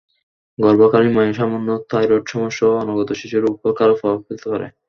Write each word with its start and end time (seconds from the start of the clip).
গর্ভকালীন 0.59 1.13
মায়ের 1.15 1.37
সামান্য 1.39 1.69
থাইরয়েড 1.91 2.25
সমস্যাও 2.27 2.79
অনাগত 2.81 3.09
শিশুর 3.19 3.43
ওপর 3.51 3.69
খারাপ 3.79 3.97
প্রভাব 3.99 4.19
ফেলতে 4.27 4.47
পারে। 4.51 4.67